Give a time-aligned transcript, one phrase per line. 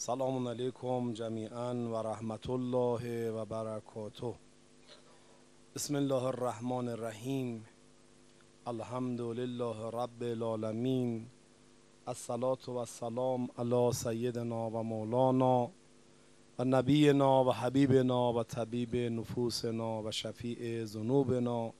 [0.00, 4.34] سلام علیکم جمیعا و رحمت الله و برکاته.
[5.74, 7.64] بسم الله الرحمن الرحیم.
[8.66, 11.26] الحمد لله رب العالمین.
[12.06, 15.68] الصلاة و السلام علی سیدنا و مولانا
[16.58, 21.72] و نبینا و حبیبنا و طبیب نفوسنا و شفیع ذنوبنا.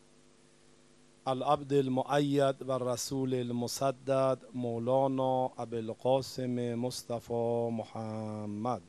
[1.26, 8.82] العبد المؤید و رسول المسدد مولانا ابو القاسم مصطفى محمد.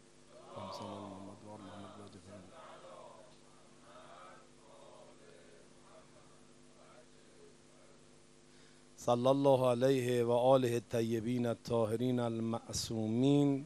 [8.96, 13.66] صلی الله علیه و آله الطیبین الطاهرین المعصومین.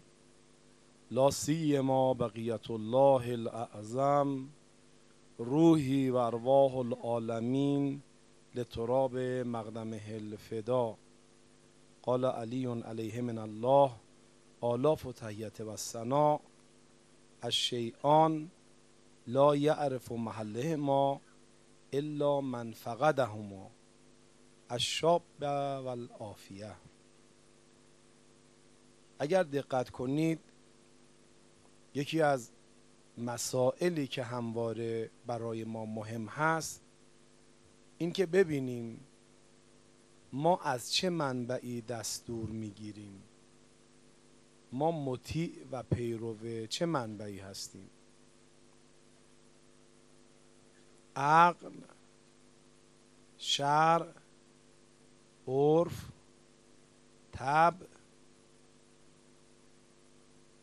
[1.11, 4.47] لا سیما بقیت الله الاعظم.
[5.37, 8.01] روحی و ارواح العالمین.
[8.55, 10.97] لتراب مقدمه الفدا
[12.01, 13.91] قال علی علیه من الله
[14.61, 16.39] آلاف و تحیت و سنا
[17.43, 18.51] الشیعان
[19.27, 21.21] لا یعرف محله ما
[21.93, 23.71] الا من فقدهما
[24.69, 25.45] الشاب و
[25.87, 26.75] العافیه
[29.19, 30.40] اگر دقت کنید
[31.93, 32.51] یکی از
[33.17, 36.84] مسائلی که همواره برای ما مهم هست
[37.98, 38.99] اینکه ببینیم
[40.34, 43.24] ما از چه منبعی دستور می‌گیریم.
[44.71, 47.90] ما مطیع و پیرو چه منبعی هستیم؟
[51.15, 51.71] عقل
[53.37, 54.13] شرع
[55.48, 56.09] عرف
[57.32, 57.76] تب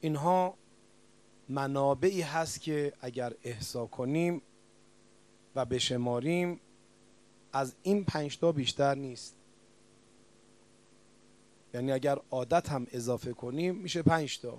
[0.00, 0.54] اینها
[1.48, 4.42] منابعی هست که اگر احسا کنیم
[5.54, 6.60] و بشماریم
[7.52, 9.36] از این پنج تا بیشتر نیست.
[11.74, 14.58] یعنی اگر عادت هم اضافه کنیم میشه پنج تا.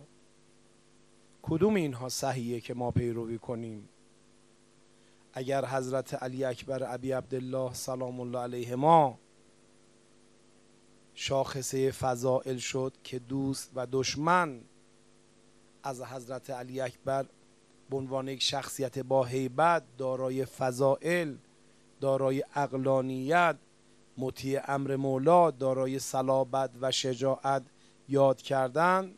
[1.42, 3.90] کدوم اینها صحیحه که ما پیروی کنیم؟
[5.34, 9.20] اگر حضرت علی اکبر ابی عبدالله سلام الله علیه ما
[11.14, 14.62] شاخصه فضائل شد که دوست و دشمن
[15.84, 17.26] از حضرت علی اکبر
[17.90, 21.36] به عنوان یک شخصیت با هیبت دارای فضائل
[22.03, 23.56] دارای اقلانیت
[24.18, 27.64] مطیع امر مولا دارای صلابت و شجاعت
[28.09, 29.12] یاد کردن.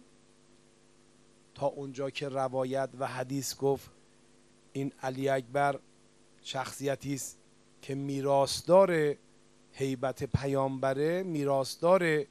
[1.55, 3.91] تا اونجا که روایت و حدیث گفت
[4.73, 5.79] این علی اکبر
[6.41, 7.39] شخصیتی است
[7.81, 9.15] که میراثدار
[9.71, 12.23] هیبت پیامبره میراثدار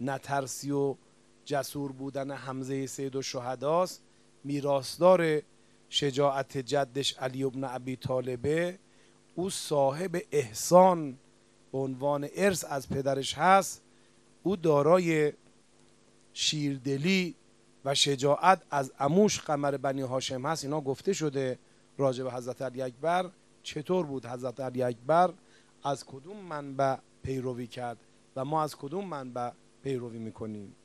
[0.00, 0.96] نترسی و
[1.44, 4.02] جسور بودن حمزه سید و شهداست
[4.44, 5.42] میراثدار
[5.88, 8.78] شجاعت جدش علی ابن ابی طالبه
[9.34, 11.18] او صاحب احسان
[11.72, 13.82] به عنوان ارث از پدرش هست.
[14.42, 15.32] او دارای
[16.32, 17.34] شیردلی
[17.84, 20.64] و شجاعت از اموش قمر بنی هاشم هست.
[20.64, 21.58] اینا گفته شده
[21.98, 23.30] راجع به حضرت علی اکبر.
[23.62, 25.34] چطور بود حضرت علی اکبر؟
[25.84, 27.98] از کدوم منبع پیروی کرد
[28.36, 29.50] و ما از کدوم منبع
[29.82, 30.76] پیروی می‌کنیم؟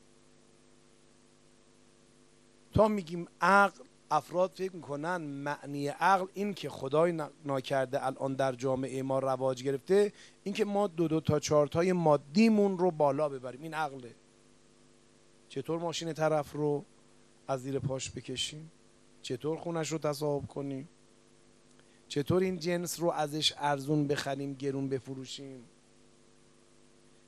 [2.73, 9.03] تا میگیم عقل افراد فکر می‌کنن معنی عقل این که خدای ناکرده الان در جامعه
[9.03, 13.61] ما رواج گرفته این که ما دو دو تا چارتای مادیمون رو بالا ببریم.
[13.61, 14.15] این عقله.
[15.49, 16.85] چطور ماشین طرف رو
[17.47, 18.71] از زیر پاش بکشیم؟
[19.21, 20.89] چطور خونش رو تصاحب کنیم؟
[22.07, 25.63] چطور این جنس رو ازش ارزون بخریم گرون بفروشیم؟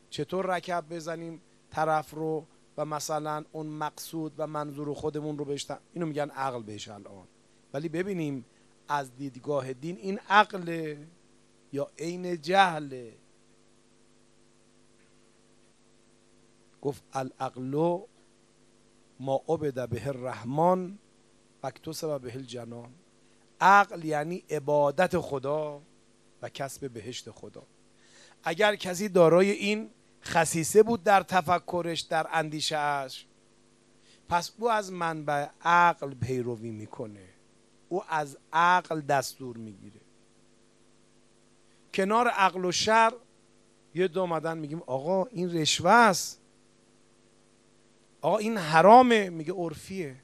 [0.10, 2.46] چطور رکب بزنیم طرف رو
[2.82, 7.28] و مثلا اون مقصود و منظور خودمون رو بهش اینو میگن عقل بهش الان.
[7.74, 8.46] ولی ببینیم
[8.88, 10.96] از دیدگاه دین این عقل
[11.74, 13.14] یا عین جهله.
[16.82, 18.00] گفت العقل
[19.20, 20.98] ما عبد به الرحمن
[21.64, 21.72] و
[22.20, 22.92] به الجنان.
[23.60, 25.82] عقل یعنی عبادت خدا
[26.42, 27.64] و کسب بهشت خدا.
[28.44, 29.90] اگر کسی دارای این
[30.24, 33.26] خصیصه بود در تفکرش در اندیشهش
[34.30, 37.28] پس او از منبع عقل پیروی می‌کنه.
[37.90, 40.02] او از عقل دستور می‌گیره.
[41.94, 43.14] کنار عقل و شر
[43.96, 46.42] یه دو آمدن میگیم آقا این رشوه است.
[48.22, 49.30] آقا این حرامه.
[49.30, 50.16] میگه عرفیه.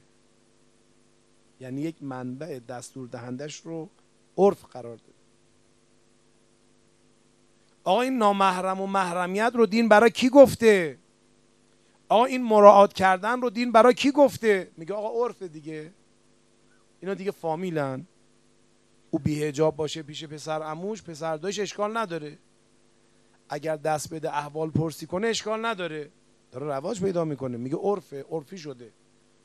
[1.60, 3.88] یعنی یک منبع دستور دهندش رو
[4.36, 5.17] عرف قرار داده.
[7.88, 10.98] آقا این نامحرم و محرمیت رو دین برای کی گفته؟
[12.08, 15.92] آقا این مراعات کردن رو دین برای کی گفته؟ میگه آقا عرف دیگه.
[17.00, 18.06] اینا دیگه فامیلن.
[19.10, 22.38] او بیهجاب باشه پیش پسر اموش پسر دایش اشکال نداره.
[23.48, 26.10] اگر دست بده احوال پرسی کنه اشکال نداره.
[26.52, 27.56] داره رواج پیدا می‌کنه.
[27.56, 28.92] میگه عرفه عرفی شده.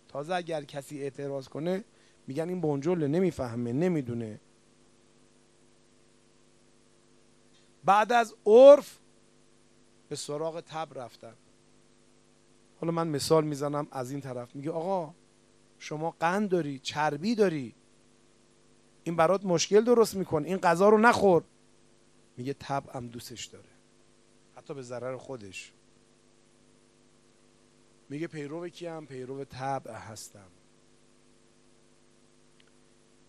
[0.08, 1.84] تازه اگر کسی اعتراض کنه
[2.28, 4.40] میگن این بنجله نمی‌فهمه نمی‌دونه.
[7.86, 9.00] بعد از عرف
[10.10, 11.34] به سراغ تب رفتن.
[12.82, 14.56] حالا من مثال می‌زنم از این طرف.
[14.56, 15.14] میگه آقا
[15.80, 17.76] شما قند داری چربی داری.
[19.04, 20.48] این برات مشکل درست می‌کنه.
[20.48, 21.44] این غذا رو نخور.
[22.38, 23.70] میگه تب هم دوستش داره.
[24.56, 25.74] حتی به ضرر خودش.
[28.10, 30.48] میگه پیرو کیم؟ پیرو تب هستم.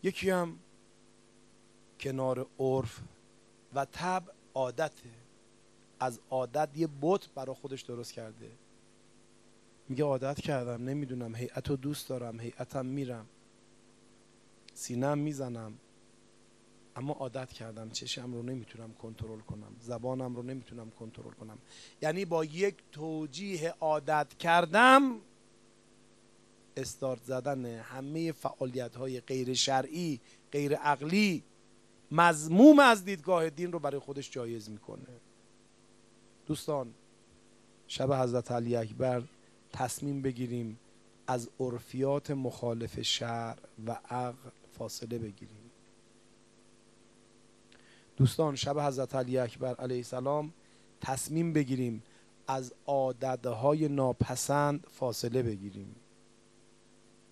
[0.03, 0.59] یکی هم
[2.01, 3.01] کنار عرف
[3.75, 5.11] و تب عادته
[6.01, 8.51] از عادت یه بت برا خودش درست کرده.
[9.89, 11.35] میگه عادت کردم نمی‌دونم.
[11.35, 13.27] هیئت رو دوست دارم هیئتم میرم.
[14.75, 15.75] سینم می‌زنم.
[16.97, 17.91] اما عادت کردم.
[17.91, 19.77] چشم رو نمی‌تونم کنترل کنم.
[19.81, 21.59] زبانم رو نمی‌تونم کنترل کنم.
[22.03, 25.21] یعنی با یک توجیه عادت کردم
[26.77, 30.21] استارت زدن همه فعالیت های غیر شرعی
[30.53, 31.45] غیر عقلی
[32.15, 35.07] مضموم از دیدگاه دین رو برای خودش جایز می‌کنه.
[36.47, 36.95] دوستان
[37.87, 39.23] شب حضرت علی اکبر
[39.73, 40.79] تصمیم بگیریم
[41.27, 45.71] از عرفیات مخالف شرع و عقل فاصله بگیریم.
[48.17, 50.53] دوستان شب حضرت علی اکبر علیه السلام
[51.01, 52.03] تصمیم بگیریم
[52.47, 55.97] از عادتهای ناپسند فاصله بگیریم.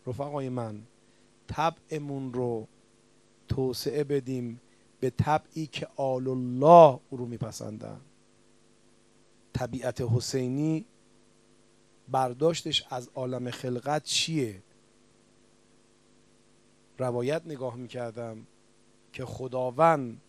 [0.07, 0.83] رفقای من
[1.47, 2.69] طبعمون رو
[3.49, 4.61] توسعه بدیم
[5.03, 8.01] به طبعی که آل الله او رو میپسندن.
[9.53, 10.85] طبیعت حسینی
[12.09, 14.63] برداشتش از عالم خلقت چیه؟
[16.99, 18.47] روایت نگاه می‌کردم
[19.13, 20.21] که خداوند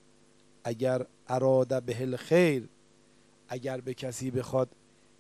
[0.64, 2.70] اگر اراده به الخیر
[3.48, 4.70] اگر به کسی بخواد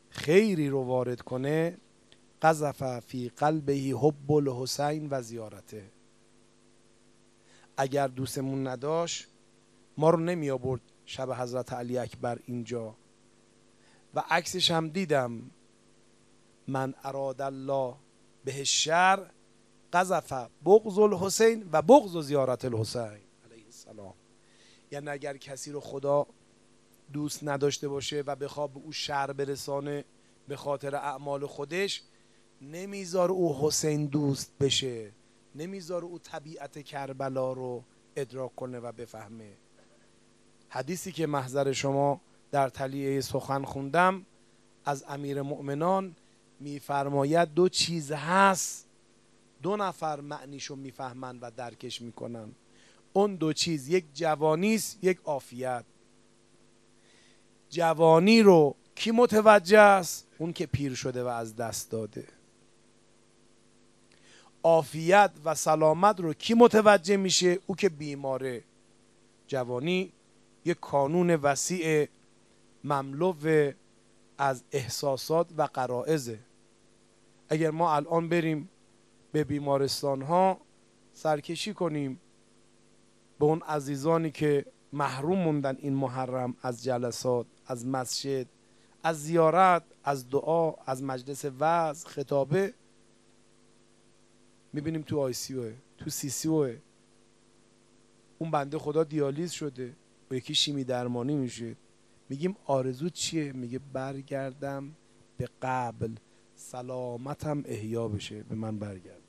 [0.10, 1.78] خیری رو وارد کنه
[2.42, 5.92] قذف فی قلبه حب الحسین و زیارته.
[7.78, 9.28] اگر دوستمون نداشت
[9.98, 12.95] ما رو نمی آورد شب حضرت علی اکبر اینجا.
[14.16, 15.51] و عکسش هم دیدم.
[16.68, 17.95] من اراد الله
[18.45, 19.30] به شر
[19.94, 20.34] قذف
[20.66, 24.13] بغض الحسین و بغض زیارت الحسین علیه السلام.
[24.92, 26.28] یعنی اگر کسی رو خدا
[27.13, 30.06] دوست نداشته باشه و بخواد به او شر برسانه
[30.48, 32.04] به خاطر اعمال خودش
[32.62, 35.12] نمیذار او حسین دوست بشه.
[35.56, 37.84] نمیذار او طبیعت کربلا رو
[38.16, 39.57] ادراک کنه و بفهمه.
[40.74, 42.22] حدیثی که محضر شما
[42.52, 44.25] در تلیه سخن خوندم
[44.86, 46.16] از امیر مؤمنان
[46.60, 48.88] میفرماید دو چیز هست.
[49.62, 52.52] دو نفر معنیشو می‌فهمند و درکش می‌کنن.
[53.14, 55.84] اون دو چیز یک جوانی است یک عافیت.
[57.69, 62.28] جوانی رو کی متوجه است؟ اون که پیر شده و از دست داده.
[64.64, 68.64] عافیت و سلامت رو کی متوجه میشه؟ او که بیماره.
[69.48, 70.12] جوانی
[70.65, 72.07] یک کانون وسیع
[72.83, 73.33] مملو
[74.38, 76.39] از احساسات و قرائزه
[77.50, 78.69] اگر ما الان بریم
[79.31, 80.57] به بیمارستان ها
[81.13, 82.19] سرکشی کنیم
[83.39, 88.48] به اون عزیزانی که محروم موندن این محرم از جلسات از مسجد
[89.04, 92.74] از زیارت از دعا از مجلس وعظ خطابه
[94.74, 96.47] می‌بینیم تو آی سی تو سی سی
[98.40, 99.95] اون بنده خدا دیالیز شده.
[100.33, 101.75] یکی شیمی درمانی میشه
[102.30, 104.95] میگیم آرزو چیه؟ میگه برگردم
[105.37, 106.16] به قبل.
[106.56, 108.44] سلامتم احیا بشه.
[108.44, 109.23] به من برگرده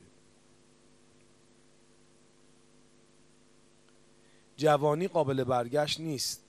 [4.56, 6.44] جوانی قابل برگشت نیست.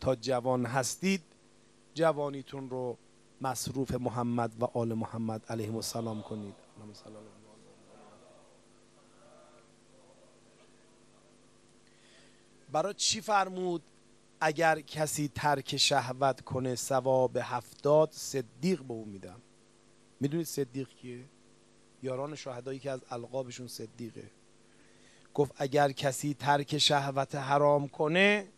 [0.00, 1.22] تا جوان هستید
[1.94, 2.98] جوانیتون رو
[3.40, 6.54] مصروف محمد و آل محمد علیه السلام کنید.
[12.72, 13.82] برای چی فرمود؟
[14.40, 19.40] اگر کسی ترک شهوت کنه ثواب هفتاد صدیق به او میدم.
[20.20, 21.24] می‌دونید صدیق کیه؟
[22.02, 24.30] یاران شهدایی که از القابشون صدیقه.
[25.34, 28.48] گفت اگر کسی ترک شهوت حرام کنه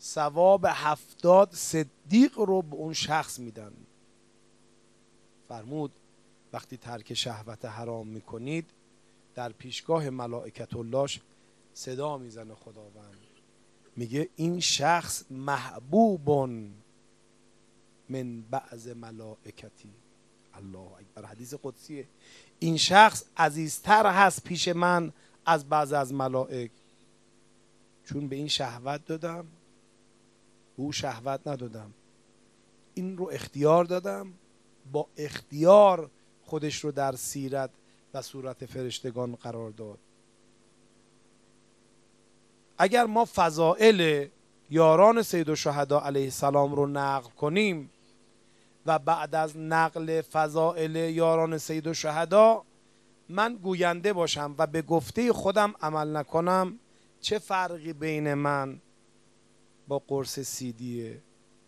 [0.00, 3.72] ثواب هفتاد صدیق رو به اون شخص میدن
[5.48, 5.92] فرمود
[6.52, 8.70] وقتی ترک شهوت حرام می‌کنید
[9.34, 11.08] در پیشگاه ملائکت الله
[11.74, 13.23] صدا می‌زنه خداوند.
[13.96, 16.74] میگه این شخص محبوبون
[18.08, 19.90] من بعض ملائکتی.
[20.54, 21.24] الله اکبر.
[21.24, 22.08] حدیث قدسیه.
[22.58, 25.12] این شخص عزیزتر هست پیش من
[25.46, 26.70] از بعض از ملائک.
[28.04, 29.46] چون به این شهوت دادم
[30.76, 31.94] او شهوت ندادم.
[32.94, 34.32] این رو اختیار دادم
[34.92, 36.10] با اختیار
[36.44, 37.70] خودش رو در سیرت
[38.14, 39.98] و صورت فرشتگان قرار داد.
[42.78, 44.28] اگر ما فضائل
[44.70, 47.90] یاران سید و شهدا علیه السلام رو نقل کنیم
[48.86, 52.64] و بعد از نقل فضائل یاران سید و شهدا
[53.28, 56.78] من گوینده باشم و به گفته خودم عمل نکنم
[57.20, 58.80] چه فرقی بین من
[59.88, 61.22] با قرص سیدیه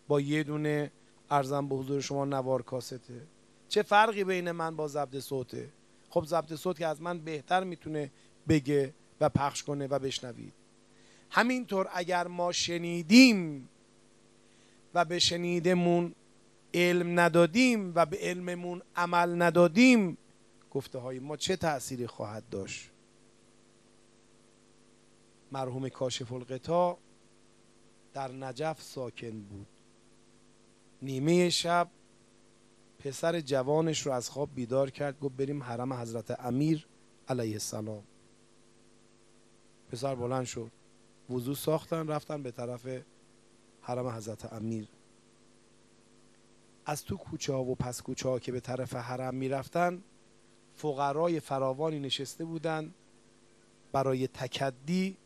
[0.07, 0.91] با یه دونه
[1.29, 3.27] ارزم به حضور شما نوار کاسته؟
[3.69, 5.69] چه فرقی بین من با ضبط صوته
[6.09, 8.11] خب ضبط صوت که از من بهتر می‌تونه
[8.47, 10.53] بگه و پخش کنه و بشنوید.
[11.29, 13.69] همینطور اگر ما شنیدیم
[14.93, 16.15] و به شنیدمون
[16.73, 20.17] علم ندادیم و به علممون عمل ندادیم
[20.71, 22.89] گفته های ما چه تأثیری خواهد داشت؟
[25.51, 26.97] مرحوم کاشف القطا
[28.13, 29.67] در نجف ساکن بود.
[31.01, 31.89] نیمه شب
[32.99, 36.87] پسر جوانش رو از خواب بیدار کرد گفت بریم حرم حضرت امیر
[37.27, 38.03] علیه السلام.
[39.91, 40.71] پسر بلند شد.
[41.29, 42.87] وضو ساختن رفتن به طرف
[43.81, 44.87] حرم حضرت امیر.
[46.85, 50.03] از تو کوچه ها و پس کوچه ها که به طرف حرم می‌رفتن
[50.73, 52.93] فقرای فراوانی نشسته بودند
[53.91, 55.17] برای تکدی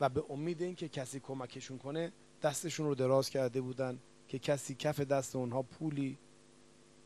[0.00, 2.12] و به امید اینکه کسی کمکشون کنه
[2.42, 6.18] دستشون رو دراز کرده بودن که کسی کف دست اونها پولی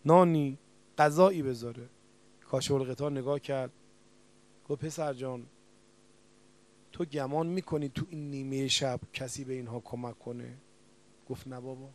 [0.04, 0.58] نانی
[0.98, 1.88] غذایی بذاره.
[2.50, 3.72] کاش القطا نگاه کرد.
[4.68, 5.46] گفت پسر جان
[6.98, 10.54] تو گمان می‌کنی تو این نیمه شب کسی به اینها کمک کنه؟
[11.28, 11.90] گفت نه بابا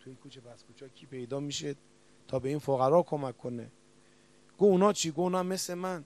[0.00, 1.74] تو این کوچه پس کوچه کی پیدا میشه
[2.28, 3.70] تا به این فقرا کمک کنه؟
[4.58, 6.04] گو اونا چی؟ گو اونا مثل من.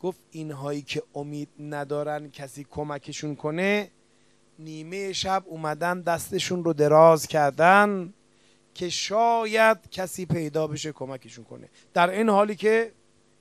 [0.00, 3.90] گفت اینهایی که امید ندارن کسی کمکشون کنه
[4.58, 8.14] نیمه شب اومدن دستشون رو دراز کردن
[8.74, 11.68] که شاید کسی پیدا بشه کمکشون کنه.
[11.94, 12.92] در این حالی که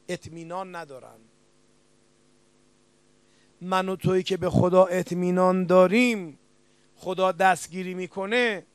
[0.09, 1.19] اطمینان ندارن.
[3.61, 6.39] من و تویی که به خدا اطمینان داریم
[6.95, 8.65] خدا دستگیری می‌کنه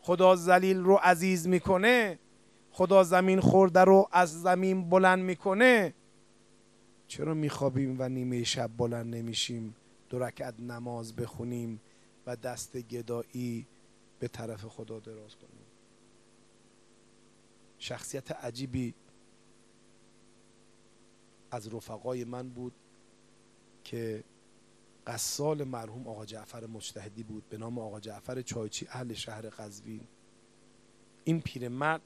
[0.00, 2.18] خدا زلیل رو عزیز می‌کنه
[2.70, 5.94] خدا زمین خورده رو از زمین بلند می‌کنه.
[7.08, 9.76] چرا میخوابیم و نیمه شب بلند نمیشیم
[10.08, 11.80] دو رکعت نماز بخونیم
[12.26, 13.66] و دست گدایی
[14.18, 15.66] به طرف خدا دراز کنیم؟
[17.78, 18.94] شخصیت عجیبی
[21.50, 22.72] از رفقای من بود.
[23.86, 24.24] که
[25.06, 30.00] قصال مرحوم آقا جعفر مجتهدی بود به نام آقا جعفر چایچی اهل شهر قزوین.
[31.24, 32.00] این پیرمرد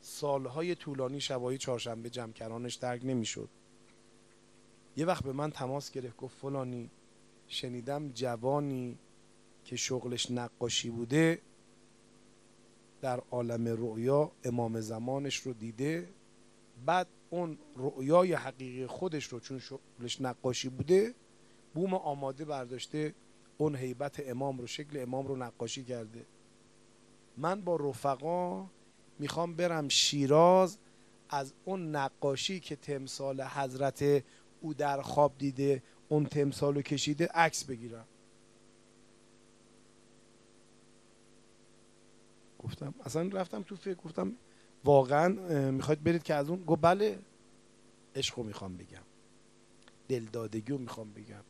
[0.00, 3.48] سالهای طولانی شبای چهارشنبه جمکرانش درک نمی‌شد.
[4.96, 6.90] یه وقت به من تماس گرفت گفت فلانی
[7.46, 8.98] شنیدم جوانی
[9.64, 11.40] که شغلش نقاشی بوده
[13.00, 16.08] در عالم رؤیا امام زمانش رو دیده.
[16.86, 21.14] بعد اون رؤیای حقیقی خودش رو چون شغلش نقاشی بوده
[21.74, 23.14] بوم آماده برداشته
[23.58, 26.26] اون حیبت امام رو شکل امام رو نقاشی کرده.
[27.36, 28.66] من با رفقا
[29.18, 30.78] می‌خوام برم شیراز
[31.28, 34.24] از اون نقاشی که تمثال حضرت
[34.60, 38.06] او در خواب دیده اون تمثال رو کشیده عکس بگیرم.
[42.58, 44.32] گفتم اصلا رفتم تو فکر گفتم
[44.84, 45.28] واقعا
[45.70, 47.18] می‌خواید برید که از اون گفت بله
[48.14, 49.02] عشق رو می‌خوام بگم.
[50.08, 51.44] دلدادگی رو می‌خوام بگم.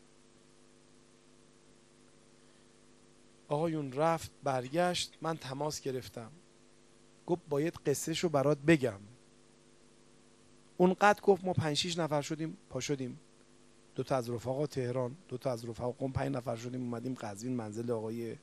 [3.49, 6.30] آقایون رفت برگشت من تماس گرفتم.
[7.26, 9.00] گفت باید قصه رو برات بگم.
[10.76, 13.20] اونقدر گفت ما پنج شیش نفر شدیم پا شدیم.
[13.94, 17.56] دو تا از رفقا تهران دو تا از رفقا قم پنج نفر شدیم اومدیم قزوین
[17.56, 18.37] منزل آقای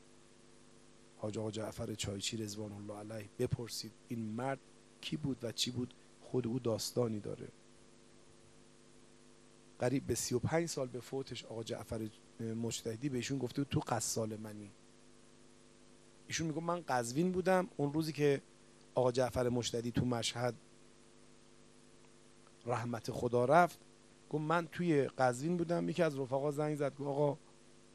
[1.18, 3.92] حاج آقا جعفر چایچی رضوان الله علیه بپرسید.
[4.08, 4.60] این مرد
[5.06, 7.48] کی بود و چی بود خود او داستانی داره.
[9.80, 12.10] قریب به 35 سال به فوتش آقا جعفر
[12.40, 14.72] مجتهدی بهشون گفته تو قصال منی.
[16.28, 18.42] ایشون میگه من قزوین بودم اون روزی که
[18.96, 20.56] آقا جعفر مشتدی تو مشهد
[22.66, 23.80] رحمت خدا رفت
[24.30, 27.38] گفت من توی قزوین بودم یکی از رفقا زنگ زد گفت آقا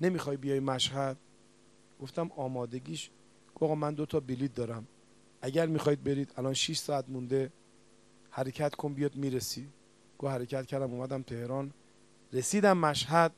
[0.01, 1.17] نمی‌خوای بیای مشهد؟
[2.01, 3.11] گفتم آمادگیش
[3.55, 4.87] گفت آقا من دو تا بلیت دارم.
[5.43, 7.53] اگر می‌خواید برید الان 6 ساعت مونده.
[8.31, 9.69] حرکت کن بیاد می‌رسی.
[10.19, 11.73] گفت حرکت کردم اومدم تهران.
[12.33, 13.33] رسیدم مشهد.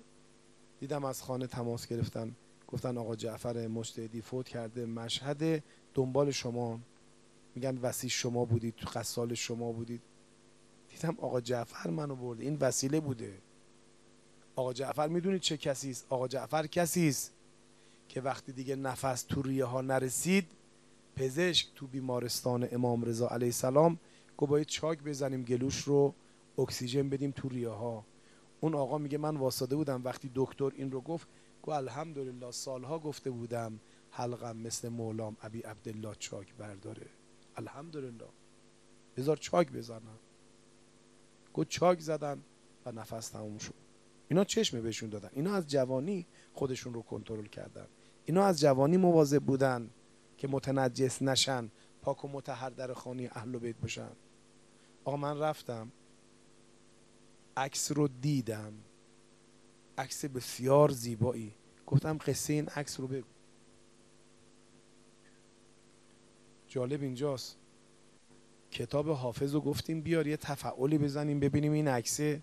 [0.81, 2.37] دیدم از خانه تماس گرفتن.
[2.69, 4.87] گفتن آقا جعفر مجتهدی فوت کرده.
[4.87, 6.81] مشهد دنبال شما.
[7.55, 10.03] میگن وسیع شما بودید تو قصال شما بودید.
[10.89, 13.39] دیدم آقا جعفر منو برده این وسیله بوده.
[14.57, 17.33] آقا جعفر می‌دونید چه کسی است؟ آقا جعفر کسی است
[18.09, 20.51] که وقتی دیگه نفس تو ریه ها نرسید
[21.17, 23.99] پزشک تو بیمارستان امام رضا علیه السلام
[24.39, 26.15] گفت باید چاک بزنیم گلوش رو
[26.59, 28.05] اکسیژن بدیم تو ریه ها
[28.61, 31.29] اون آقا میگه من واسطه بودم وقتی دکتر این رو گفت
[31.63, 37.07] گفت الحمدلله سالها گفته بودم حلقم مثل مولام ابی عبدالله چاک برداره.
[37.57, 38.29] الحمدلله.
[39.17, 40.19] بذار چاک بزنم.
[41.55, 42.43] گفت چاک زدن
[42.87, 43.75] و نفس تموم شد.
[44.29, 45.31] اینا چشمه بهشون دادن.
[45.33, 47.87] اینا از جوانی خودشون رو کنترل کردن.
[48.25, 49.91] اینا از جوانی مواظب بودن.
[50.43, 51.71] که متنجس نشن
[52.01, 54.11] پاک و متحر در خانی اهل بیت باشن
[55.05, 55.93] آقا من رفتم
[57.57, 58.73] عکس رو دیدم.
[59.99, 61.55] عکس بسیار زیبایی.
[61.87, 63.27] گفتم قصه این عکس رو بگو.
[66.69, 67.57] جالب اینجاست.
[68.71, 72.43] کتاب حافظ رو گفتیم بیار یه تفعالی بزنیم ببینیم این عکسه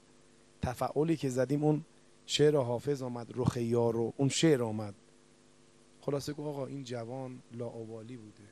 [0.62, 1.86] تفعالی که زدیم اون
[2.26, 4.96] شعر حافظ آمد رخ یارو اون شعر آمد.
[6.02, 8.44] خلاصه گفت آقا این جوان لاعبالی بوده.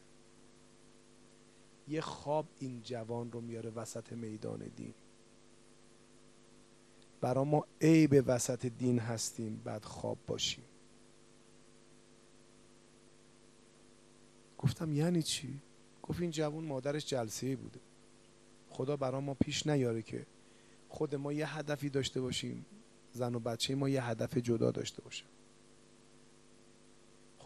[1.88, 4.94] یه خواب این جوان رو میاره وسط میدان دین.
[7.22, 10.64] برا ما عیب وسط دین هستیم بعد خواب باشیم.
[14.58, 15.60] گفتم یعنی چی؟
[16.04, 17.80] گفت این جوان مادرش جلسه بوده.
[18.70, 20.26] خدا برا ما پیش نیاره که
[20.90, 22.66] خود ما یه هدفی داشته باشیم
[23.14, 25.26] زن و بچه ما یه هدف جدا داشته باشه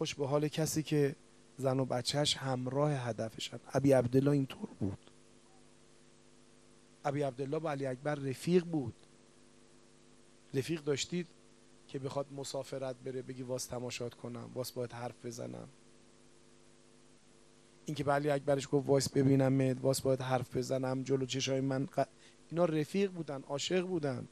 [0.01, 1.15] خوش به حال کسی که
[1.57, 3.59] زن و بچهش همراه هدفشن.
[3.73, 5.11] ابی عبدالله اینطور بود.
[7.05, 8.93] ابی عبدالله با علی اکبر رفیق بود.
[10.53, 11.27] رفیق داشتید
[11.87, 15.69] که بخواد مسافرت بره بگی واس تماشات کنم واس باید حرف بزنم.
[17.85, 22.05] اینکه به علی اکبرش گفت وایسا ببینم وایسا باید حرف بزنم جلو چشای من ق...
[22.51, 24.27] اینا رفیق بودن عاشق بودن.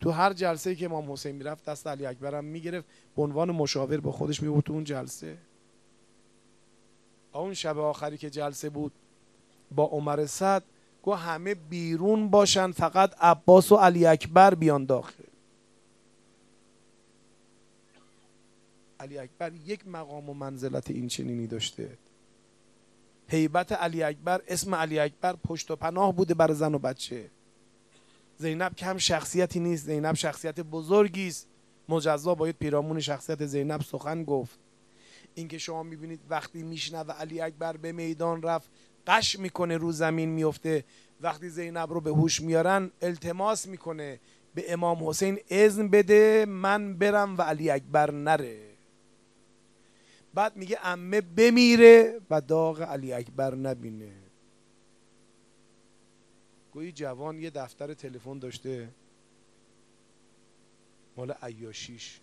[0.00, 2.86] تو هر جلسه که امام حسین می‌رفت دست علی اکبر هم می‌گرفت
[3.16, 5.38] به عنوان مشاور با خودش میبود تو اون جلسه.
[7.34, 8.92] اون شب آخری که جلسه بود
[9.70, 10.62] با عمر سعد
[11.02, 15.24] گفت همه بیرون باشن فقط عباس و علی اکبر بیان داخل.
[19.00, 21.98] علی اکبر یک مقام و منزلت این چنینی داشته.
[23.28, 27.30] هیبت علی اکبر اسم علی اکبر پشت و پناه بوده بر زن و بچه.
[28.38, 31.48] زینب کم شخصیتی نیست زینب شخصیت بزرگی است.
[31.88, 34.58] مجزا باید پیرامون شخصیت زینب سخن گفت.
[35.34, 38.70] اینکه شما می‌بینید وقتی میشنوه علی اکبر به میدان رفت
[39.06, 40.84] قش می‌کنه رو زمین میفته
[41.20, 44.20] وقتی زینب رو به هوش میارن التماس می‌کنه
[44.54, 48.68] به امام حسین اذن بده من برم و علی اکبر نره.
[50.34, 54.12] بعد میگه امه بمیره و داغ علی اکبر نبینه.
[56.78, 58.88] گویی جوان یه دفتر تلفن داشته.
[61.16, 62.20] مال عیاشیش.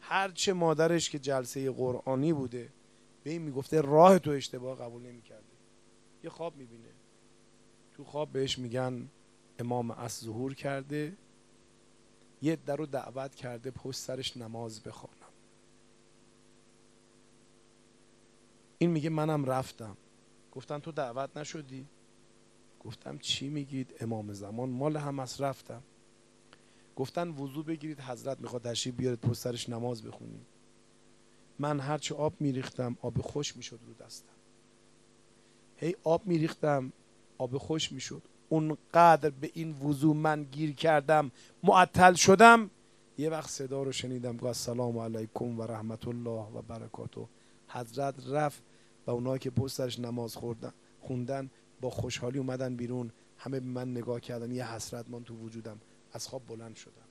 [0.00, 2.72] هرچه مادرش که جلسه قرآنی بوده
[3.24, 5.56] به این می‌گفته راه تو اشتباه قبول نمی‌کرده.
[6.24, 6.88] یه خواب می‌بینه.
[7.94, 9.08] تو خواب بهش میگن
[9.58, 11.16] امام از ظهور کرده.
[12.42, 15.32] یه در رو دعوت کرده پشت سرش نماز بخوانم.
[18.78, 19.96] این میگه منم رفتم.
[20.52, 21.86] گفتن تو دعوت نشدی؟
[22.86, 25.82] گفتم چی میگید؟ امام زمان مال هم از رفتم.
[26.96, 30.46] گفتن وضو بگیرید حضرت می‌خواد تشریف بیارید پشت سرش نماز بخونید
[31.58, 34.32] من هرچه آب میریختم آب خوش می‌شد رو دستم.
[35.76, 36.92] هی آب میریختم
[37.38, 38.22] آب خوش می‌شد.
[38.48, 41.30] اونقدر به این وضو من گیر کردم
[41.62, 42.70] معطل شدم.
[43.18, 47.28] یه وقت صدا رو شنیدم گفت السلام علیکم و رحمت الله و برکاتو
[47.68, 48.62] حضرت رفت
[49.06, 54.20] و اونایی که پستش نماز خوردن خوندن با خوشحالی اومدن بیرون همه به من نگاه
[54.20, 55.80] کردن یه حسرت من تو وجودم
[56.12, 57.06] از خواب بلند شدم.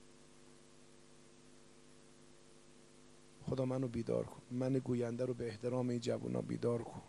[3.42, 7.02] خدا منو بیدار کن من گوینده رو به احترام این جوونا بیدار کن.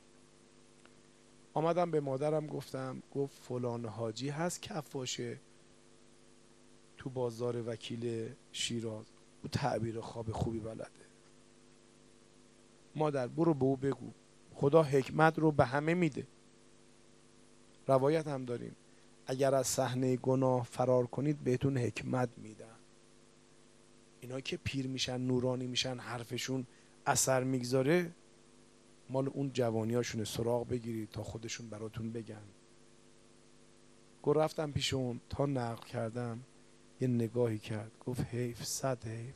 [1.54, 5.40] آمدم به مادرم گفتم گفت فلان حاجی هست کفاشه
[6.98, 9.06] تو بازار وکیل شیراز
[9.44, 10.88] او تعبیر خواب خوبی بلده.
[12.96, 14.12] مادر برو به او بگو
[14.54, 16.28] خدا حکمت رو به همه میده.
[17.88, 18.76] روایت هم داریم.
[19.26, 22.76] اگر از صحنه گناه فرار کنید بهتون حکمت میدن
[24.20, 26.66] اینا که پیر میشن نورانی میشن حرفشون
[27.06, 28.12] اثر می‌گذاره
[29.10, 30.24] مال اون جوانیاشونه.
[30.24, 32.44] سراغ بگیرید تا خودشون براتون بگن.
[34.24, 36.44] گفت رفتم پیش اون تا نقل کردم
[37.02, 37.92] یه نگاهی کرد.
[38.06, 39.36] گفت حیف صد حیف.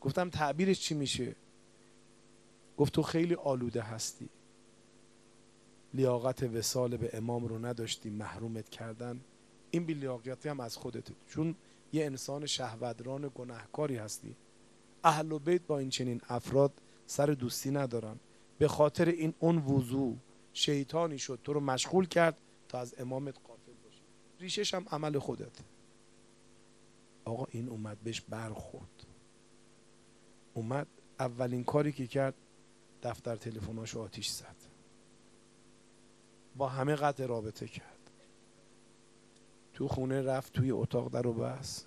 [0.00, 1.36] گفتم تعبیرش چی میشه؟
[2.76, 4.28] گفت تو خیلی آلوده هستی.
[5.94, 9.20] لیاقت وسال به امام رو نداشتی محرومت کردن.
[9.70, 11.08] این بیلیاقتی هم از خودت.
[11.26, 11.54] چون
[11.92, 14.36] یه انسان شهودران گناهکاری هستی.
[15.04, 16.72] اهل و بیت با این چنین افراد
[17.06, 18.16] سر دوستی ندارن.
[18.58, 20.16] به خاطر این اون وضوع
[20.52, 21.38] شیطانی شد.
[21.44, 24.02] تو رو مشغول کرد تا از امامت قافل باشی
[24.40, 25.58] ریشش هم عمل خودت.
[27.24, 29.06] آقا این اومد بهش برخورد.
[30.54, 30.86] اومد
[31.20, 32.34] اولین کاری که کرد
[33.02, 34.56] دفتر تلفناشو آتیش زد.
[36.56, 37.98] با همه قطع رابطه کرد.
[39.74, 41.84] تو خونه رفت توی اتاق در و بس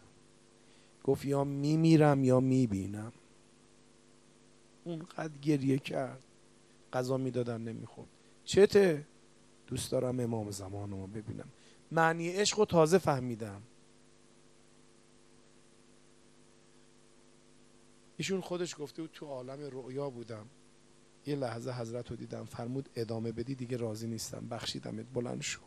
[1.04, 3.14] گفت یا میمیرم یا می‌بینم.
[4.84, 6.24] اونقدر گریه کرد.
[6.94, 8.10] غذا می‌دادن نمی‌خورد.
[8.46, 9.06] چته؟
[9.68, 11.48] دوست دارم امام زمان رو ببینم.
[11.92, 13.62] معنی عشق رو تازه فهمیدم.
[18.18, 20.46] ایشون خودش گفته بود تو عالم رؤیا بودم.
[21.26, 22.46] یه لحظه حضرت رو دیدم.
[22.46, 24.48] فرمود ادامه بدی دیگه راضی نیستم.
[24.48, 25.06] بخشیدمت.
[25.14, 25.62] بلند شو.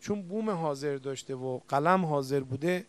[0.00, 2.86] چون بوم حاضر داشته و قلم حاضر بوده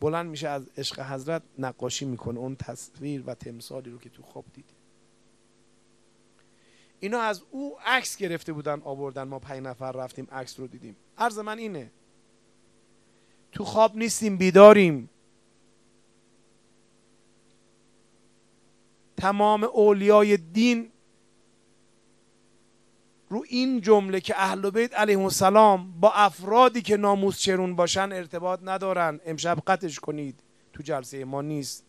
[0.00, 2.38] بلند میشه از عشق حضرت نقاشی می‌کنه.
[2.38, 4.74] اون تصویر و تمثالی رو که تو خواب دیده.
[7.00, 9.22] اینا از او عکس گرفته بودن آوردن.
[9.22, 10.96] ما پنج نفر رفتیم عکس رو دیدیم.
[11.18, 11.90] عرض من اینه.
[13.52, 15.10] تو خواب نیستیم بیداریم.
[19.18, 20.90] تمام اولیای دین
[23.28, 28.60] رو این جمله که اهل بیت علیهم السلام با افرادی که ناموس چرون باشن ارتباط
[28.62, 29.20] ندارن.
[29.26, 30.40] امشب قطعش کنید.
[30.72, 31.84] تو جلسه ما نیست.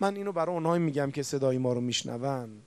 [0.00, 2.62] من اینو برای اونهایی میگم که صدای ما رو میشنون.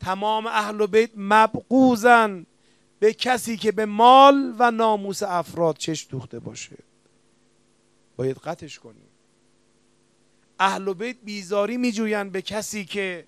[0.00, 2.46] تمام اهل بیت مبغوزن
[2.98, 6.76] به کسی که به مال و ناموس افراد چش دوخته باشه.
[8.16, 9.09] باید قطعش کنیم
[10.60, 13.26] اهل بیت بیزاری میجوین به کسی که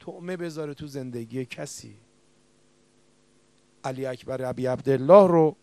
[0.00, 1.96] تعمه بذاره تو زندگی کسی.
[3.84, 5.56] علی اکبر ابی عبدالله رو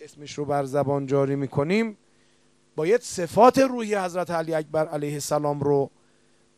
[0.00, 1.96] اسمش رو بر زبان جاری می‌کنیم.
[2.76, 5.90] باید صفات روحی حضرت علی اکبر علیه السلام رو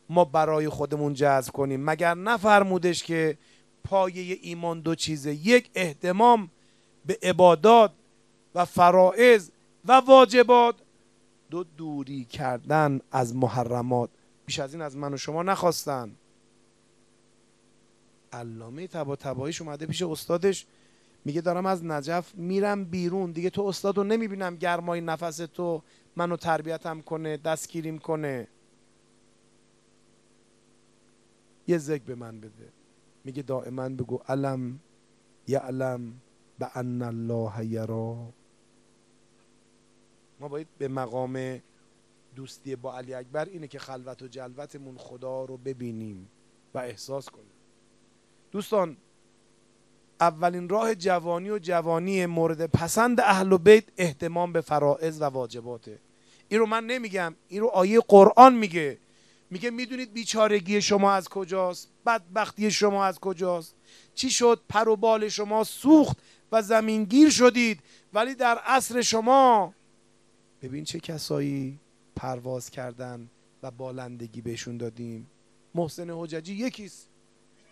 [0.09, 1.85] ما برای خودمون جذب کنیم.
[1.85, 3.39] مگر نفرمودش که
[3.85, 5.35] پایه ایمان دو چیزه.
[5.35, 6.51] یک احتمام
[7.07, 7.93] به عبادات
[8.55, 9.51] و فرائض
[9.85, 10.75] و واجبات.
[11.51, 14.11] دو دوری کردن از محرمات.
[14.47, 16.17] بیش از این از من و شما نخواستن.
[18.33, 20.67] علامه تبا تباییش اومده پیش استادش.
[21.25, 23.33] میگه دارم از نجف میرم بیرون.
[23.33, 25.83] دیگه تو استاد رو نمی‌بینم گرمای نفس تو.
[26.17, 28.49] منو تربیتم کنه دستگیریم کنه.
[31.67, 32.69] یه ذکر به من بده.
[33.25, 34.81] میگه دائما بگو علم
[35.47, 36.13] یعلم
[36.59, 38.33] به ان الله یرا.
[40.41, 41.63] ما باید به مقام
[42.37, 46.31] دوستی با علی اکبر اینه که خلوت و جلوتمون خدا رو ببینیم
[46.75, 47.53] و احساس کنیم.
[48.51, 48.97] دوستان
[50.21, 55.99] اولین راه جوانی و جوانی مورد پسند اهل بیت احتمام به فرائض و واجباته.
[56.49, 58.99] این رو من نمیگم این رو آیه قرآن میگه.
[59.51, 63.75] میگه می‌دونید بیچارگی شما از کجاست؟ بدبختی شما از کجاست؟
[64.15, 66.17] چی شد؟ پر و بال شما سوخت
[66.53, 67.81] و زمینگیر شدید
[68.13, 69.75] ولی در عصر شما
[70.63, 71.81] ببین چه کسایی
[72.17, 73.31] پرواز کردن
[73.63, 75.31] و بالندگی بهشون دادیم.
[75.75, 77.09] محسن حججی یکیست.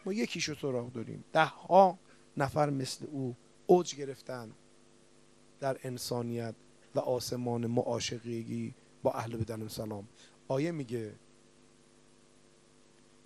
[0.04, 1.24] ما یکیشو سراغ داریم.
[1.32, 1.98] ده ها
[2.36, 4.52] نفر مثل او اوج گرفتن
[5.60, 6.54] در انسانیت
[6.94, 10.08] و آسمان معاشقیگی با اهل بدن سلام.
[10.48, 11.14] آیه میگه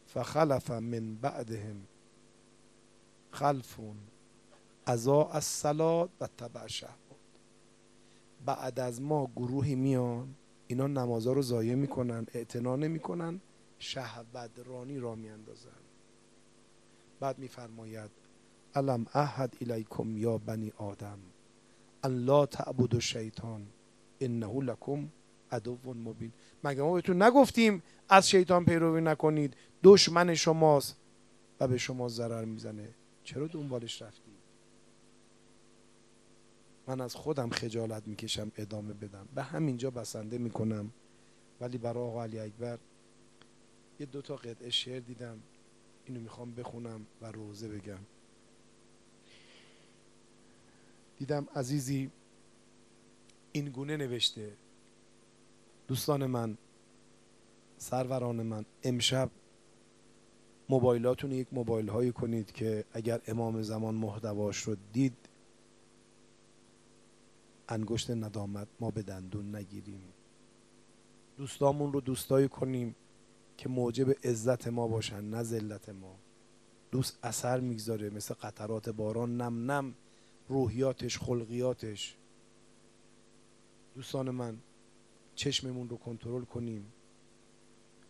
[0.07, 1.87] فخلف من بعدهم
[3.31, 3.96] خلفون
[4.87, 5.64] ازا از
[6.20, 6.66] و تبع
[8.46, 10.35] بعد از ما گروهی میان
[10.66, 13.40] اینا نمازا رو ضایع می‌کنن اعتنا نمی‌کنن
[13.79, 14.50] شهوت
[14.96, 15.70] را میاندازن.
[17.20, 18.11] بعد میفرماید
[18.74, 21.18] علم احد الیکم یا بنی آدم؟
[22.05, 23.66] ان لا تعبد شیطان
[24.20, 25.09] انه لکم
[25.53, 26.33] عدو مبین.
[26.64, 30.96] مگه ما بهتون نگفتیم از شیطان پیروی نکنید؟ دشمن شماست
[31.61, 32.88] و به شما ضرر می‌زنه.
[33.24, 34.30] چرا دنبالش رفتی
[36.87, 39.29] من از خودم خجالت می‌کشم ادامه بدم.
[39.35, 40.93] به همینجا بسنده می‌کنم.
[41.61, 42.79] ولی برای آقا علی اکبر
[44.01, 45.38] یه دو تا قطعه شعر دیدم.
[46.05, 47.99] اینو می‌خوام بخونم و روزه بگم.
[51.19, 52.11] دیدم عزیزی
[53.53, 54.53] این گونه نوشته.
[55.88, 56.59] دوستان من
[57.79, 59.31] سروران من امشب
[60.69, 65.16] موبایلاتون یک موبایل هایی کنید که اگر امام زمان محتواش رو دید
[67.70, 70.02] انگشت ندامت ما به دندون نگیریم.
[71.37, 72.96] دوستامون رو دوستایی کنیم
[73.56, 76.16] که موجب عزت ما باشن نه ذلت ما.
[76.90, 79.94] دوست اثر می‌گذاره مثل قطرات باران نم نم
[80.48, 82.16] روحیاتش خلقیاتش.
[83.94, 84.59] دوستان من
[85.35, 86.92] چشممون رو کنترل کنیم.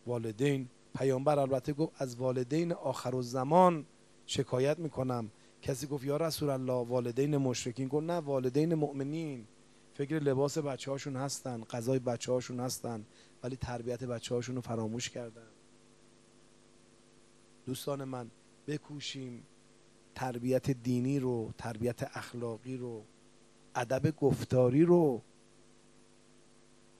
[0.06, 3.86] والدین پیامبر البته گفت از والدین آخر و زمان
[4.26, 5.30] شکایت می‌کنم.
[5.62, 9.46] کسی گفت یا رسول الله والدین مشرکین گفت نه والدین مؤمنین.
[9.94, 13.04] فکر لباس بچه هاشون هستن غذای بچه هاشون هستن
[13.42, 15.48] ولی تربیت بچه هاشون رو فراموش کردن.
[17.66, 18.30] دوستان من
[18.66, 19.42] بکوشیم
[20.14, 23.02] تربیت دینی رو تربیت اخلاقی رو
[23.74, 25.22] ادب گفتاری رو.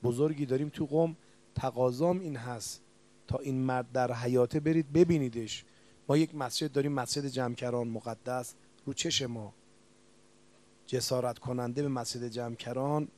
[0.03, 1.17] بزرگی داریم تو قوم
[1.55, 2.83] تقاضام این هست.
[3.27, 5.65] تا این مرد در حیاته برید ببینیدش.
[6.11, 8.55] ما یک مسجد داریم مسجد جمکران مقدس.
[8.87, 9.55] رو چش ما
[10.87, 13.09] جسارت کننده به مسجد جمکران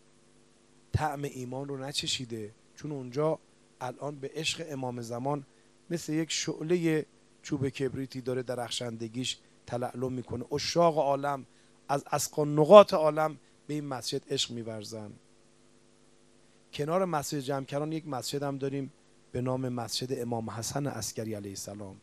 [0.92, 2.54] طعم ایمان رو نچشیده.
[2.74, 3.38] چون اونجا
[3.80, 5.46] الان به عشق امام زمان
[5.90, 7.06] مثل یک شعله
[7.42, 10.44] چوب کبریتی داره درخشندگیش تلعلم می‌کنه.
[10.52, 11.46] اشاق عالم
[11.88, 15.12] از اسقا نقاط عالم به این مسجد عشق میورزن.
[16.72, 18.92] کنار مسجد جمکران یک مسجد هم داریم
[19.32, 21.96] به نام مسجد امام حسن عسکری علیه السلام.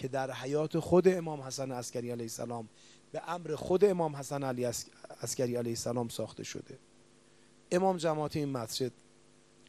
[0.00, 2.68] که در حیات خود امام حسن عسکری علیه السلام
[3.12, 4.64] به امر خود امام حسن علی
[5.22, 6.78] عسکری علیه السلام ساخته شده.
[7.72, 8.92] امام جماعت این مسجد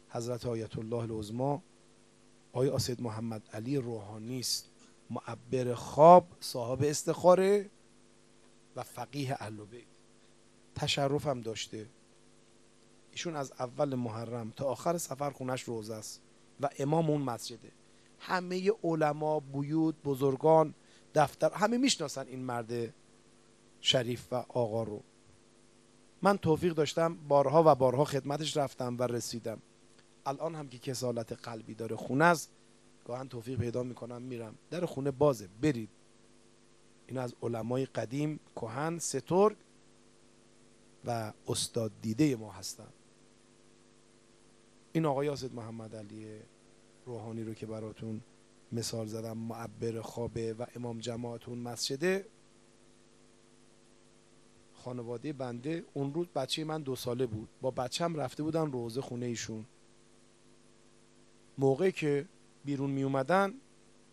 [0.08, 1.62] حضرت آیت الله العظما
[2.52, 4.70] آقای آسید محمد علی روحانی است
[5.10, 7.70] معبر خواب صاحب استخاره
[8.76, 9.84] و فقیه اهل بیت.
[10.74, 11.86] تشرفم داشته.
[13.10, 16.20] ایشون از اول محرم تا آخر سفر خونش روزه است
[16.60, 17.72] و امام اون مسجده.
[18.22, 20.74] همه علما بیود بزرگان
[21.14, 22.94] دفتر همه می‌شناسن این مرد
[23.80, 25.02] شریف و آقا رو.
[26.22, 29.62] من توفیق داشتم بارها و بارها خدمتش رفتم و رسیدم.
[30.26, 32.50] الان هم که کسالت قلبی داره خونه است
[33.04, 34.54] گاهن توفیق پیدا می‌کنم میرم.
[34.70, 35.88] در خونه بازه برید.
[37.06, 39.56] این از علمای قدیم کهن سترگ
[41.04, 42.88] و استاد دیده ما هستن.
[44.92, 46.26] این آقای آسد محمد علی
[47.06, 48.20] روحانی رو که براتون
[48.72, 52.26] مثال زدم معبر خوابه و امام جماعتون مسجده.
[54.74, 57.48] خانواده بنده اون روز بچه من دو ساله بود.
[57.60, 59.66] با بچم رفته بودن روزه خونه ایشون.
[61.58, 62.28] موقعی که
[62.64, 63.54] بیرون می اومدن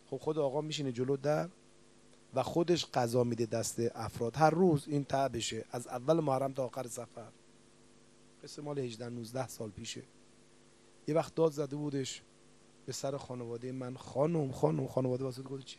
[0.10, 1.49] خب خود آقا میشینه جلو در
[2.34, 4.36] و خودش غذا میده دست افراد.
[4.36, 7.32] هر روز این تعبشه از اول محرم تا آخر سفر.
[8.43, 10.04] قصه مال 18 19 سال پیشه.
[11.08, 12.21] یه وقت داد زده بودش.
[12.89, 13.95] به سر خانواده من.
[13.95, 15.78] خانم خانم خانواده واسه گفت چی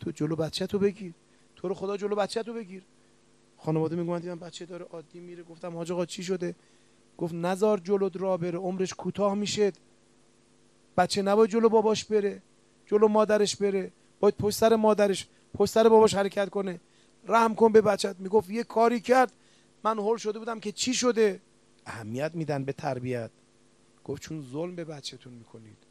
[0.00, 1.14] تو جلو بچه تو بگیر.
[1.56, 2.82] تو رو خدا جلو بچه تو بگیر.
[3.58, 5.42] خانواده میگن دیدم بچه داره عادی میره.
[5.42, 6.54] گفتم حاج آقا چی شده؟
[7.18, 9.72] گفت نزار جلو را بره عمرش کوتاه میشه.
[10.96, 12.42] بچه نباید جلو باباش بره.
[12.86, 13.92] جلو مادرش بره.
[14.20, 16.80] باید پشت سر مادرش پشت سر باباش حرکت کنه.
[17.28, 19.32] رحم کن به بچت می‌گفت یه کاری کرد.
[19.84, 21.40] من هول شده بودم که چی شده؟
[21.86, 23.30] اهمیت میدن به تربیت.
[24.04, 25.85] گفت چون ظلم به بچهتون می‌کنید.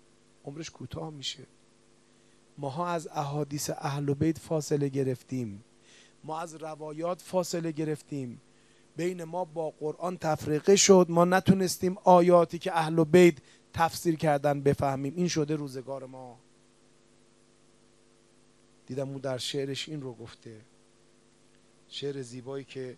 [0.45, 1.43] عمرش کوتاه میشه.
[2.57, 5.63] ماها از احادیث اهل بیت فاصله گرفتیم.
[6.23, 8.41] ما از روایات فاصله گرفتیم.
[8.95, 11.05] بین ما با قرآن تفریقه شد.
[11.09, 13.37] ما نتونستیم آیاتی که اهل بیت
[13.73, 15.13] تفسیر کردن بفهمیم.
[15.15, 16.39] این شده روزگار ما.
[18.85, 20.61] دیدم او در شعرش این رو گفته.
[21.87, 22.97] شعر زیبایی که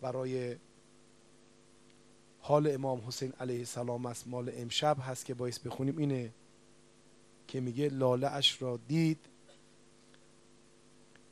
[0.00, 0.56] برای
[2.40, 4.28] حال امام حسین علیه السلام است.
[4.28, 5.98] مال امشب هست که باعث بخونیم.
[5.98, 6.32] اینه
[7.50, 9.18] که میگه لاله اش را دید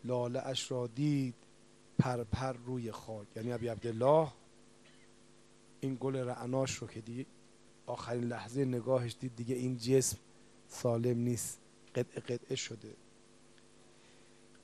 [0.05, 1.35] لاله اش را دید
[1.99, 3.27] پر پر روی خاک.
[3.37, 4.29] یعنی ابی عبدالله
[5.81, 7.27] این گل رعناش رو که دید
[7.87, 10.19] آخرین لحظه نگاهش دید دیگه این جسم
[10.69, 11.59] سالم نیست.
[11.95, 12.95] قطعه قطعه شده.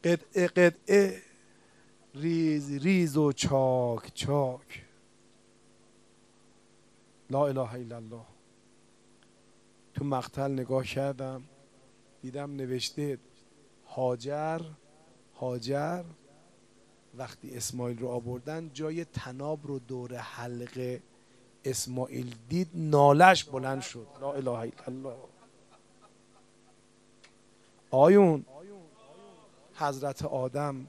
[0.05, 1.23] قطعه قطعه
[2.14, 4.85] ریز ریز و چاک چاک.
[7.31, 8.34] لا اله الا الله.
[9.94, 11.42] تو مقتل نگاه کردم
[12.22, 13.18] دیدم نوشته
[13.87, 14.61] هاجر
[15.40, 16.04] هاجر
[17.14, 21.02] وقتی اسماعیل رو آوردن جای تناب رو دور حلقه
[21.64, 24.07] اسماعیل دید نالش بلند شد.
[24.20, 25.16] لا اله الا الله.
[27.90, 28.44] آیون
[29.74, 30.87] حضرت آدم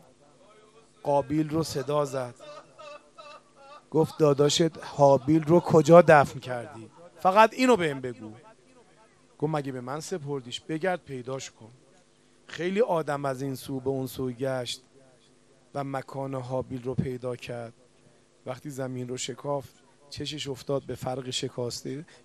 [1.03, 2.35] قابیل رو صدا زد.
[3.91, 6.89] گفت داداشت حابیل رو کجا دفن کردی؟
[7.19, 8.31] فقط اینو بهم بگو.
[9.45, 11.71] گفت مگه به من سپردیش؟ بگرد پیداش کن.
[12.47, 14.81] خیلی آدم از این سو به اون سو گشت
[15.75, 17.73] و مکان حابیل رو پیدا کرد.
[18.45, 19.73] وقتی زمین رو شکافت
[20.09, 21.29] چشش افتاد به فرق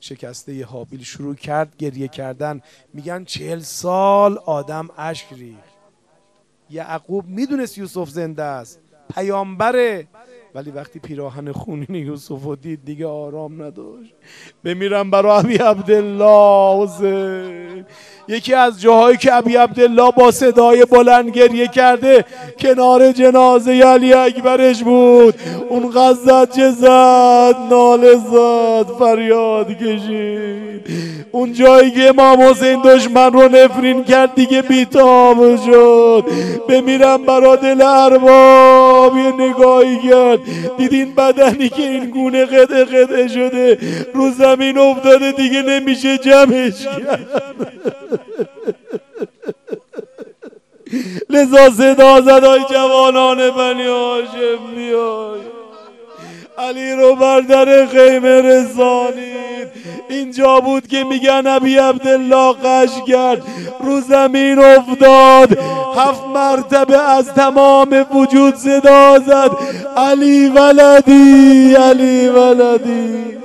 [0.00, 1.02] شکسته ی حابیل.
[1.02, 2.60] شروع کرد گریه کردن.
[2.94, 5.80] میگن چهل سال آدم اشک ریخت.
[6.70, 8.80] یعقوب می‌دونست یوسف زنده است.
[9.14, 10.08] پیامبره.
[10.54, 14.14] ولی وقتی پیراهن خونین یوسف و دید دیگه آرام نداشت.
[14.64, 17.84] بمیرم برای ابی عبدالله حسین
[18.30, 22.24] یکی از جاهایی که ابی عبدالله با صدای بلند گریه کرده
[22.58, 25.34] کنار جنازه علی اکبرش بود.
[25.68, 30.86] اون غزت چه زد ناله زد فریاد کشید.
[31.32, 36.24] اون جایی که امام حسین دشمن رو نفرین کرد دیگه بیتاب شد.
[36.68, 40.38] بمیرم برا دل ارباب یه نگاهی کرد.
[40.78, 43.78] دیدین بدنی که این گونه قده قده شده
[44.14, 48.19] رو زمین افتاده دیگه نمیشه جمعش کرد.
[51.30, 55.40] لذا صدا زدای جوانان بنی هاشم بیای
[56.58, 59.68] علی رو بر در خیمه رسانید.
[60.08, 63.42] اینجا بود که میگن ابی عبدالله قش کرد.
[63.80, 65.58] رو زمین افتاد.
[65.96, 69.50] هفت مرتبه از تمام وجود صدا زد.
[69.96, 73.40] علی ولدی علی ولدی.